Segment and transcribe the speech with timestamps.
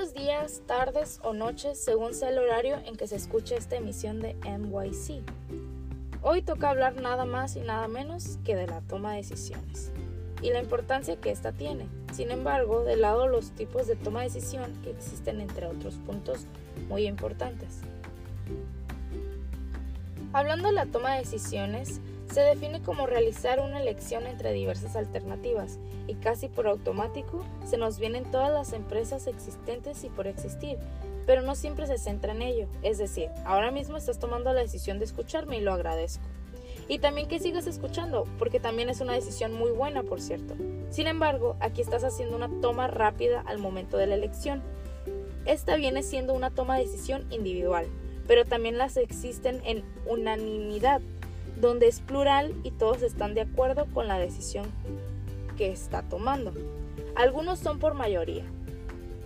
[0.00, 4.20] buenos días, tardes o noches según sea el horario en que se escuche esta emisión
[4.20, 5.22] de NYC.
[6.22, 9.92] Hoy toca hablar nada más y nada menos que de la toma de decisiones
[10.40, 11.86] y la importancia que ésta tiene.
[12.14, 16.46] Sin embargo, de lado los tipos de toma de decisión que existen entre otros puntos
[16.88, 17.80] muy importantes.
[20.32, 22.00] Hablando de la toma de decisiones,
[22.32, 27.98] se define como realizar una elección entre diversas alternativas y casi por automático se nos
[27.98, 30.78] vienen todas las empresas existentes y por existir,
[31.26, 32.68] pero no siempre se centra en ello.
[32.82, 36.24] Es decir, ahora mismo estás tomando la decisión de escucharme y lo agradezco.
[36.88, 40.54] Y también que sigas escuchando, porque también es una decisión muy buena, por cierto.
[40.90, 44.62] Sin embargo, aquí estás haciendo una toma rápida al momento de la elección.
[45.46, 47.86] Esta viene siendo una toma de decisión individual,
[48.26, 51.00] pero también las existen en unanimidad,
[51.60, 54.66] donde es plural y todos están de acuerdo con la decisión
[55.56, 56.52] que está tomando.
[57.14, 58.44] Algunos son por mayoría.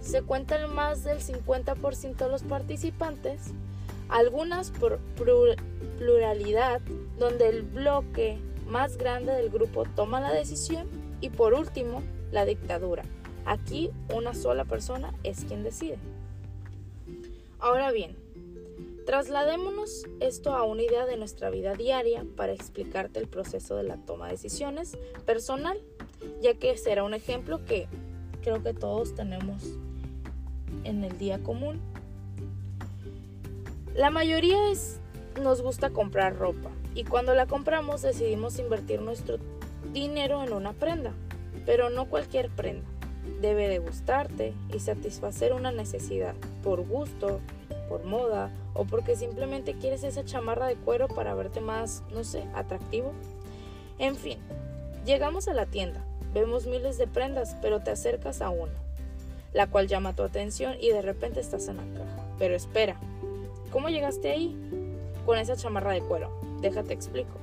[0.00, 3.52] Se cuentan más del 50% de los participantes,
[4.08, 6.80] algunas por pluralidad,
[7.18, 10.88] donde el bloque más grande del grupo toma la decisión
[11.20, 13.04] y por último, la dictadura.
[13.46, 15.98] Aquí una sola persona es quien decide.
[17.60, 18.16] Ahora bien,
[19.06, 23.98] Trasladémonos esto a una idea de nuestra vida diaria para explicarte el proceso de la
[23.98, 25.78] toma de decisiones personal,
[26.40, 27.86] ya que será un ejemplo que
[28.42, 29.62] creo que todos tenemos
[30.84, 31.80] en el día común.
[33.94, 35.00] La mayoría es,
[35.40, 39.36] nos gusta comprar ropa y cuando la compramos decidimos invertir nuestro
[39.92, 41.12] dinero en una prenda,
[41.66, 42.86] pero no cualquier prenda.
[43.42, 47.40] Debe de gustarte y satisfacer una necesidad por gusto,
[47.88, 52.44] por moda o porque simplemente quieres esa chamarra de cuero para verte más, no sé,
[52.54, 53.12] atractivo.
[53.98, 54.38] En fin,
[55.04, 58.72] llegamos a la tienda, vemos miles de prendas, pero te acercas a una,
[59.52, 62.26] la cual llama tu atención y de repente estás en la caja.
[62.38, 62.96] Pero espera,
[63.70, 64.56] ¿cómo llegaste ahí?
[65.24, 66.30] Con esa chamarra de cuero.
[66.60, 67.38] Déjate explico.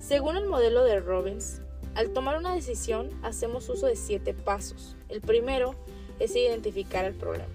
[0.00, 1.62] Según el modelo de Robbins,
[1.94, 4.96] al tomar una decisión hacemos uso de siete pasos.
[5.08, 5.74] El primero
[6.18, 7.52] es identificar el problema.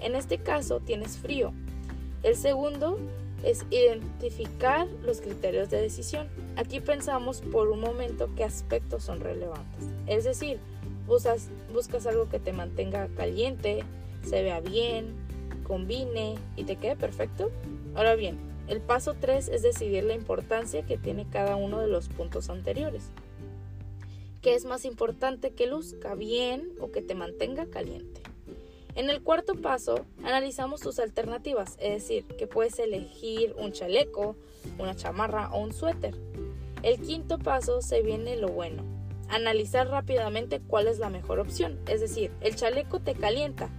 [0.00, 1.52] En este caso tienes frío
[2.22, 2.98] el segundo
[3.44, 6.28] es identificar los criterios de decisión.
[6.56, 9.88] Aquí pensamos por un momento qué aspectos son relevantes.
[10.06, 10.58] Es decir,
[11.06, 13.84] buscas, buscas algo que te mantenga caliente,
[14.22, 15.14] se vea bien,
[15.64, 17.50] combine y te quede perfecto.
[17.94, 18.38] Ahora bien,
[18.68, 23.10] el paso 3 es decidir la importancia que tiene cada uno de los puntos anteriores.
[24.40, 28.22] ¿Qué es más importante que luzca bien o que te mantenga caliente?
[28.94, 34.36] En el cuarto paso, analizamos tus alternativas, es decir, que puedes elegir un chaleco,
[34.78, 36.14] una chamarra o un suéter.
[36.82, 38.82] El quinto paso se viene lo bueno,
[39.28, 43.70] analizar rápidamente cuál es la mejor opción, es decir, el chaleco te calienta,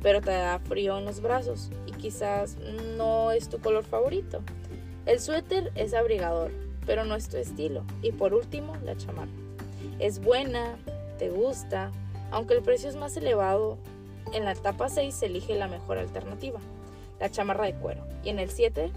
[0.00, 2.56] pero te da frío en los brazos y quizás
[2.96, 4.42] no es tu color favorito.
[5.04, 6.50] El suéter es abrigador,
[6.86, 7.84] pero no es tu estilo.
[8.02, 9.30] Y por último, la chamarra.
[9.98, 10.76] Es buena,
[11.18, 11.90] te gusta,
[12.30, 13.78] aunque el precio es más elevado,
[14.32, 16.60] en la etapa 6 se elige la mejor alternativa,
[17.20, 18.04] la chamarra de cuero.
[18.24, 18.90] Y en el 7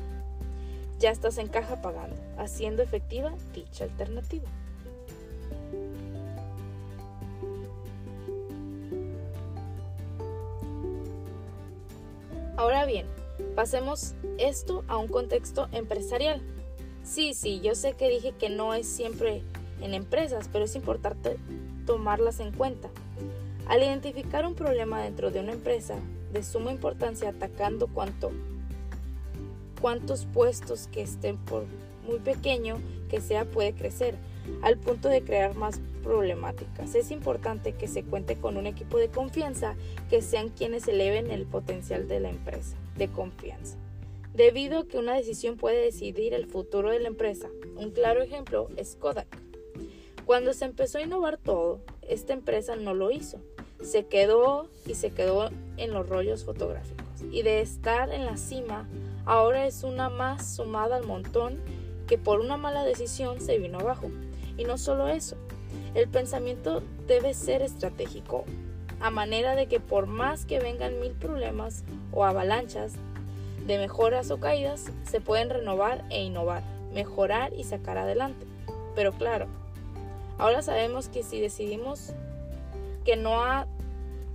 [0.99, 4.49] ya estás en caja pagando, haciendo efectiva dicha alternativa.
[12.57, 13.05] Ahora bien,
[13.55, 16.41] pasemos esto a un contexto empresarial.
[17.03, 19.43] Sí, sí, yo sé que dije que no es siempre
[19.81, 21.37] en empresas, pero es importante
[21.85, 22.89] tomarlas en cuenta.
[23.67, 25.95] Al identificar un problema dentro de una empresa
[26.31, 28.31] de suma importancia atacando cuanto,
[29.81, 31.65] cuantos puestos que estén por
[32.05, 32.77] muy pequeño
[33.09, 34.15] que sea puede crecer
[34.61, 36.93] al punto de crear más problemáticas.
[36.93, 39.75] Es importante que se cuente con un equipo de confianza
[40.11, 43.77] que sean quienes eleven el potencial de la empresa de confianza.
[44.35, 47.47] Debido a que una decisión puede decidir el futuro de la empresa.
[47.77, 49.27] Un claro ejemplo es Kodak.
[50.25, 53.39] Cuando se empezó a innovar todo, esta empresa no lo hizo
[53.85, 57.05] se quedó y se quedó en los rollos fotográficos.
[57.31, 58.87] Y de estar en la cima,
[59.25, 61.59] ahora es una más sumada al montón
[62.07, 64.09] que por una mala decisión se vino abajo.
[64.57, 65.35] Y no solo eso,
[65.93, 68.45] el pensamiento debe ser estratégico,
[68.99, 72.93] a manera de que por más que vengan mil problemas o avalanchas
[73.67, 78.45] de mejoras o caídas, se pueden renovar e innovar, mejorar y sacar adelante.
[78.95, 79.47] Pero claro,
[80.37, 82.13] ahora sabemos que si decidimos
[83.03, 83.65] que no,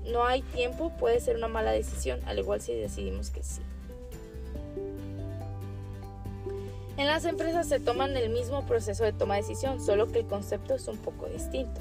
[0.06, 3.60] no hay tiempo puede ser una mala decisión, al igual si decidimos que sí.
[6.96, 10.26] En las empresas se toman el mismo proceso de toma de decisión, solo que el
[10.26, 11.80] concepto es un poco distinto.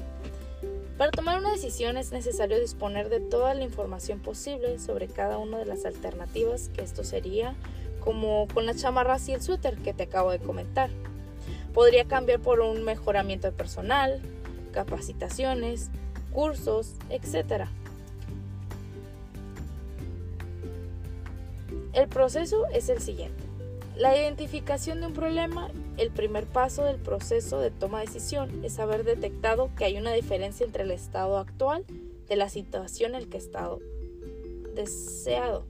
[0.96, 5.58] Para tomar una decisión es necesario disponer de toda la información posible sobre cada una
[5.58, 7.54] de las alternativas, que esto sería
[8.00, 10.90] como con las chamarras y el suéter que te acabo de comentar.
[11.74, 14.20] Podría cambiar por un mejoramiento de personal,
[14.72, 15.90] capacitaciones,
[16.32, 17.66] cursos, etc.
[21.92, 23.44] El proceso es el siguiente.
[23.96, 28.78] La identificación de un problema, el primer paso del proceso de toma de decisión es
[28.78, 31.84] haber detectado que hay una diferencia entre el estado actual
[32.28, 33.80] de la situación en el que estado
[34.74, 35.64] deseado.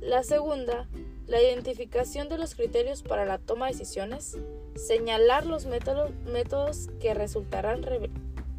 [0.00, 0.88] La segunda,
[1.26, 4.38] la identificación de los criterios para la toma de decisiones,
[4.74, 7.86] señalar los métodos, que resultarán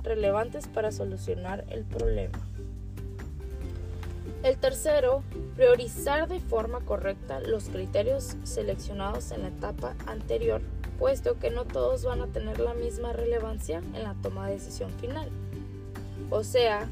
[0.04, 2.50] relevantes para solucionar el problema.
[4.43, 5.23] El tercero,
[5.55, 10.61] priorizar de forma correcta los criterios seleccionados en la etapa anterior,
[10.97, 14.89] puesto que no todos van a tener la misma relevancia en la toma de decisión
[14.99, 15.29] final.
[16.31, 16.89] O sea,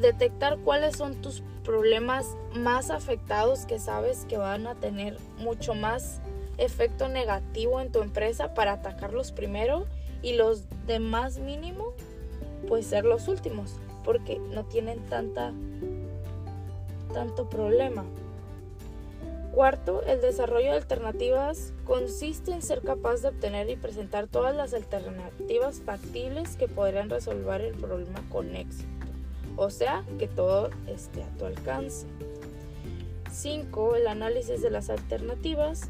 [0.00, 6.20] detectar cuáles son tus problemas más afectados que sabes que van a tener mucho más
[6.58, 9.86] efecto negativo en tu empresa para atacarlos primero
[10.22, 11.92] y los de más mínimo
[12.68, 15.52] pues ser los últimos porque no tienen tanta,
[17.18, 18.04] tanto problema.
[19.52, 24.72] Cuarto, el desarrollo de alternativas consiste en ser capaz de obtener y presentar todas las
[24.72, 28.88] alternativas factibles que podrían resolver el problema con éxito.
[29.56, 32.06] O sea, que todo esté a tu alcance.
[33.32, 33.96] 5.
[33.96, 35.88] El análisis de las alternativas.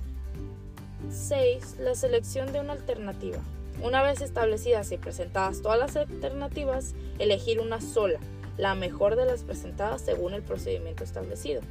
[1.11, 1.77] 6.
[1.81, 3.41] La selección de una alternativa.
[3.83, 8.19] Una vez establecidas y presentadas todas las alternativas, elegir una sola,
[8.59, 11.63] la mejor de las presentadas según el procedimiento establecido.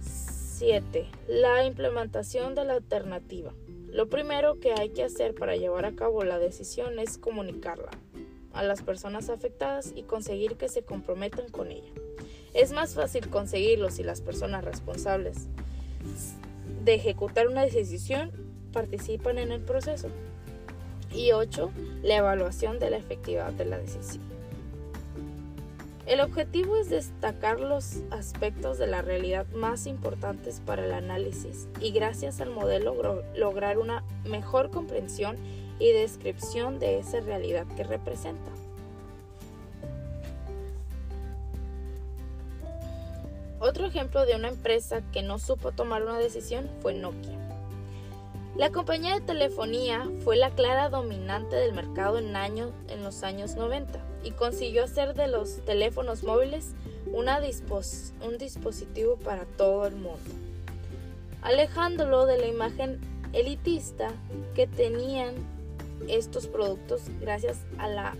[0.00, 1.08] 7.
[1.26, 3.52] La implementación de la alternativa.
[3.88, 7.90] Lo primero que hay que hacer para llevar a cabo la decisión es comunicarla
[8.52, 11.90] a las personas afectadas y conseguir que se comprometan con ella.
[12.54, 15.48] Es más fácil conseguirlo si las personas responsables
[16.84, 18.30] de ejecutar una decisión
[18.72, 20.08] participan en el proceso.
[21.14, 21.70] Y 8.
[22.02, 24.31] La evaluación de la efectividad de la decisión.
[26.06, 31.92] El objetivo es destacar los aspectos de la realidad más importantes para el análisis y
[31.92, 35.36] gracias al modelo lograr una mejor comprensión
[35.78, 38.50] y descripción de esa realidad que representa.
[43.60, 47.41] Otro ejemplo de una empresa que no supo tomar una decisión fue Nokia.
[48.54, 53.98] La compañía de telefonía fue la clara dominante del mercado en, en los años 90
[54.24, 56.74] y consiguió hacer de los teléfonos móviles
[57.14, 60.30] un dispositivo para todo el mundo,
[61.40, 63.00] alejándolo de la imagen
[63.32, 64.10] elitista
[64.54, 65.34] que tenían
[66.08, 68.16] estos productos gracias a la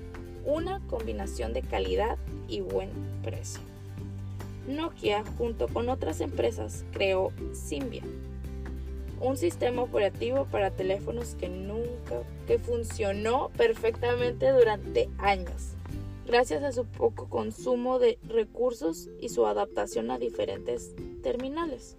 [0.46, 2.16] una combinación de calidad
[2.48, 2.90] y buen
[3.22, 3.60] precio.
[4.66, 8.31] Nokia, junto con otras empresas, creó Symbian
[9.22, 15.74] un sistema operativo para teléfonos que nunca, que funcionó perfectamente durante años,
[16.26, 21.96] gracias a su poco consumo de recursos y su adaptación a diferentes terminales.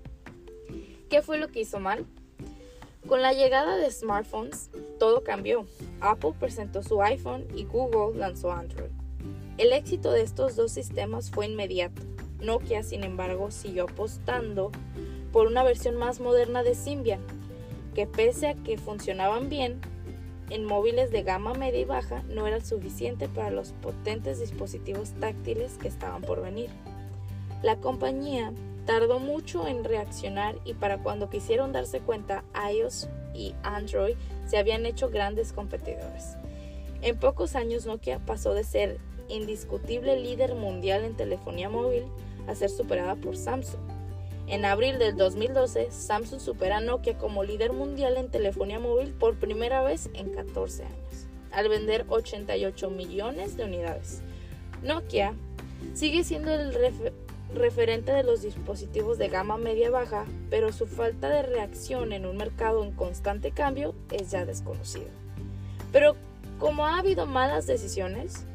[1.09, 2.05] ¿Qué fue lo que hizo mal?
[3.07, 5.65] Con la llegada de smartphones, todo cambió.
[6.01, 8.91] Apple presentó su iPhone y Google lanzó Android.
[9.57, 12.01] El éxito de estos dos sistemas fue inmediato.
[12.41, 14.71] Nokia, sin embargo, siguió apostando
[15.33, 17.19] por una versión más moderna de Symbian,
[17.93, 19.81] que pese a que funcionaban bien,
[20.49, 25.73] en móviles de gama media y baja no era suficiente para los potentes dispositivos táctiles
[25.79, 26.69] que estaban por venir.
[27.63, 28.53] La compañía
[28.85, 34.85] tardó mucho en reaccionar y para cuando quisieron darse cuenta iOS y Android se habían
[34.85, 36.35] hecho grandes competidores.
[37.01, 38.99] En pocos años Nokia pasó de ser
[39.29, 42.03] indiscutible líder mundial en telefonía móvil
[42.47, 43.92] a ser superada por Samsung.
[44.47, 49.35] En abril del 2012, Samsung supera a Nokia como líder mundial en telefonía móvil por
[49.35, 54.21] primera vez en 14 años, al vender 88 millones de unidades.
[54.83, 55.33] Nokia
[55.93, 56.73] sigue siendo el
[57.55, 62.83] referente de los dispositivos de gama media-baja, pero su falta de reacción en un mercado
[62.83, 65.07] en constante cambio es ya desconocido.
[65.91, 66.15] Pero
[66.59, 68.45] como ha habido malas decisiones,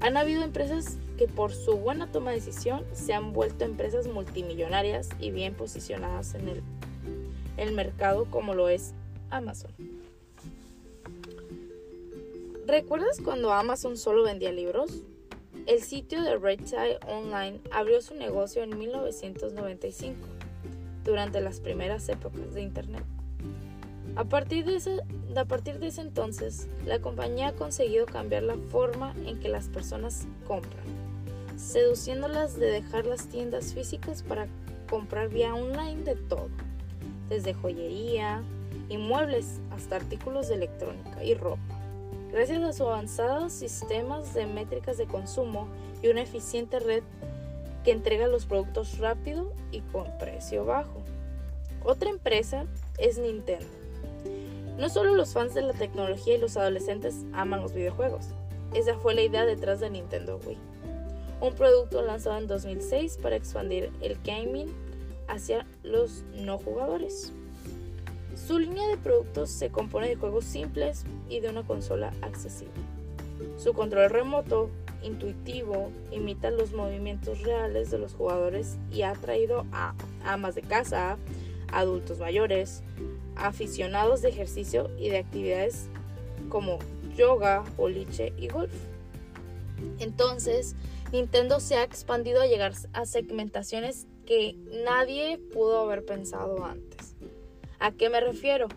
[0.00, 5.08] han habido empresas que por su buena toma de decisión se han vuelto empresas multimillonarias
[5.20, 6.62] y bien posicionadas en el,
[7.56, 8.94] el mercado como lo es
[9.30, 9.72] Amazon.
[12.66, 15.02] ¿Recuerdas cuando Amazon solo vendía libros?
[15.66, 20.18] El sitio de Retail Online abrió su negocio en 1995,
[21.04, 23.04] durante las primeras épocas de Internet.
[24.16, 25.00] A partir, de ese,
[25.34, 29.66] a partir de ese entonces, la compañía ha conseguido cambiar la forma en que las
[29.68, 30.84] personas compran,
[31.56, 34.46] seduciéndolas de dejar las tiendas físicas para
[34.88, 36.48] comprar vía online de todo,
[37.28, 38.44] desde joyería
[38.88, 41.60] y muebles hasta artículos de electrónica y ropa.
[42.30, 45.66] Gracias a sus avanzados sistemas de métricas de consumo
[46.02, 47.02] y una eficiente red
[47.82, 51.02] que entrega los productos rápido y con precio bajo.
[51.82, 52.64] Otra empresa
[52.96, 53.83] es Nintendo
[54.78, 58.28] no solo los fans de la tecnología y los adolescentes aman los videojuegos.
[58.74, 60.58] Esa fue la idea detrás de Nintendo Wii.
[61.40, 64.68] Un producto lanzado en 2006 para expandir el gaming
[65.28, 67.32] hacia los no jugadores.
[68.34, 72.74] Su línea de productos se compone de juegos simples y de una consola accesible.
[73.56, 74.70] Su control remoto,
[75.02, 81.16] intuitivo, imita los movimientos reales de los jugadores y ha atraído a amas de casa,
[81.72, 82.82] adultos mayores,
[83.36, 85.88] aficionados de ejercicio y de actividades
[86.48, 86.78] como
[87.16, 88.72] yoga, boliche y golf.
[89.98, 90.74] Entonces,
[91.12, 97.14] Nintendo se ha expandido a llegar a segmentaciones que nadie pudo haber pensado antes.
[97.78, 98.68] ¿A qué me refiero?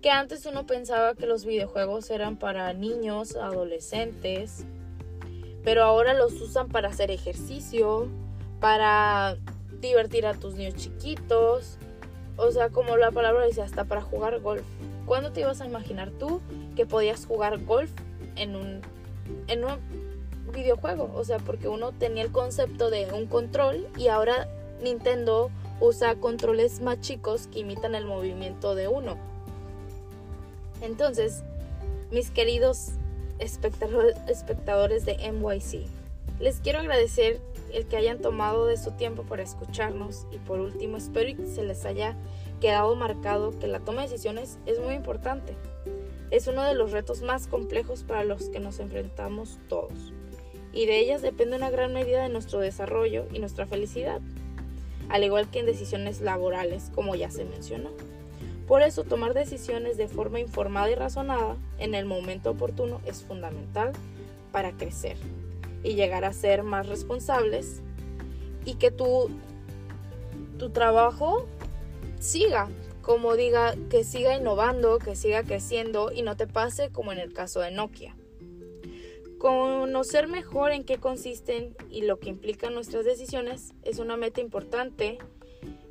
[0.00, 4.64] Que antes uno pensaba que los videojuegos eran para niños, adolescentes,
[5.62, 8.08] pero ahora los usan para hacer ejercicio,
[8.60, 9.36] para
[9.80, 11.78] divertir a tus niños chiquitos,
[12.40, 14.62] o sea, como la palabra dice, hasta para jugar golf.
[15.06, 16.40] ¿Cuándo te ibas a imaginar tú
[16.76, 17.90] que podías jugar golf
[18.36, 18.80] en un,
[19.48, 19.78] en un
[20.52, 21.10] videojuego?
[21.14, 24.48] O sea, porque uno tenía el concepto de un control y ahora
[24.82, 29.16] Nintendo usa controles más chicos que imitan el movimiento de uno.
[30.80, 31.42] Entonces,
[32.10, 32.92] mis queridos
[33.38, 35.86] espectadores de NYC,
[36.40, 37.40] les quiero agradecer
[37.72, 41.62] el que hayan tomado de su tiempo para escucharnos y por último espero que se
[41.62, 42.16] les haya
[42.60, 45.54] quedado marcado que la toma de decisiones es muy importante.
[46.30, 50.12] Es uno de los retos más complejos para los que nos enfrentamos todos
[50.72, 54.20] y de ellas depende una gran medida de nuestro desarrollo y nuestra felicidad,
[55.08, 57.90] al igual que en decisiones laborales como ya se mencionó.
[58.66, 63.92] Por eso tomar decisiones de forma informada y razonada en el momento oportuno es fundamental
[64.52, 65.16] para crecer
[65.82, 67.82] y llegar a ser más responsables
[68.64, 69.30] y que tu,
[70.58, 71.46] tu trabajo
[72.18, 72.68] siga,
[73.02, 77.32] como diga, que siga innovando, que siga creciendo y no te pase como en el
[77.32, 78.16] caso de Nokia.
[79.38, 85.18] Conocer mejor en qué consisten y lo que implican nuestras decisiones es una meta importante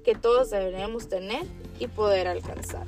[0.03, 1.45] que todos deberíamos tener
[1.79, 2.85] y poder alcanzar.